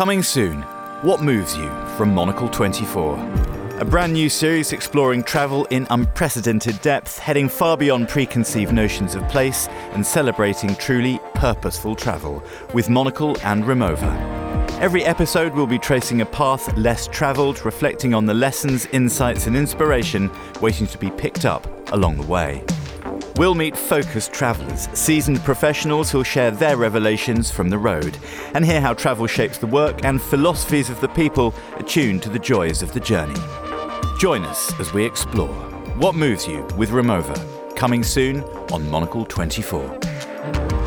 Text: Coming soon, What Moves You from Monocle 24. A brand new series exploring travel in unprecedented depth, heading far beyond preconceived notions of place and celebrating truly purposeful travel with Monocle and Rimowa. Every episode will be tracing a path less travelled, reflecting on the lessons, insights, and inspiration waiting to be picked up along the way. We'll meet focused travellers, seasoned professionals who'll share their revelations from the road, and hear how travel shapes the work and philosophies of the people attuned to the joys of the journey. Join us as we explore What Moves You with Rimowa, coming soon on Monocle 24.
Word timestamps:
Coming 0.00 0.22
soon, 0.22 0.62
What 1.02 1.20
Moves 1.20 1.54
You 1.54 1.68
from 1.98 2.14
Monocle 2.14 2.48
24. 2.48 3.18
A 3.80 3.84
brand 3.84 4.14
new 4.14 4.30
series 4.30 4.72
exploring 4.72 5.22
travel 5.22 5.66
in 5.66 5.86
unprecedented 5.90 6.80
depth, 6.80 7.18
heading 7.18 7.50
far 7.50 7.76
beyond 7.76 8.08
preconceived 8.08 8.72
notions 8.72 9.14
of 9.14 9.28
place 9.28 9.68
and 9.92 10.06
celebrating 10.06 10.74
truly 10.76 11.20
purposeful 11.34 11.94
travel 11.94 12.42
with 12.72 12.88
Monocle 12.88 13.36
and 13.44 13.64
Rimowa. 13.64 14.10
Every 14.80 15.04
episode 15.04 15.52
will 15.52 15.66
be 15.66 15.78
tracing 15.78 16.22
a 16.22 16.26
path 16.26 16.74
less 16.78 17.06
travelled, 17.06 17.62
reflecting 17.66 18.14
on 18.14 18.24
the 18.24 18.32
lessons, 18.32 18.86
insights, 18.92 19.48
and 19.48 19.54
inspiration 19.54 20.30
waiting 20.62 20.86
to 20.86 20.96
be 20.96 21.10
picked 21.10 21.44
up 21.44 21.66
along 21.92 22.16
the 22.16 22.26
way. 22.26 22.64
We'll 23.36 23.54
meet 23.54 23.76
focused 23.76 24.32
travellers, 24.32 24.88
seasoned 24.92 25.40
professionals 25.40 26.10
who'll 26.10 26.22
share 26.22 26.50
their 26.50 26.76
revelations 26.76 27.50
from 27.50 27.70
the 27.70 27.78
road, 27.78 28.18
and 28.54 28.64
hear 28.64 28.80
how 28.80 28.94
travel 28.94 29.26
shapes 29.26 29.58
the 29.58 29.66
work 29.66 30.04
and 30.04 30.20
philosophies 30.20 30.90
of 30.90 31.00
the 31.00 31.08
people 31.08 31.54
attuned 31.78 32.22
to 32.22 32.28
the 32.28 32.38
joys 32.38 32.82
of 32.82 32.92
the 32.92 33.00
journey. 33.00 33.40
Join 34.18 34.44
us 34.44 34.78
as 34.78 34.92
we 34.92 35.04
explore 35.04 35.54
What 35.96 36.14
Moves 36.14 36.46
You 36.46 36.62
with 36.76 36.90
Rimowa, 36.90 37.76
coming 37.76 38.02
soon 38.02 38.42
on 38.72 38.88
Monocle 38.90 39.24
24. 39.24 40.79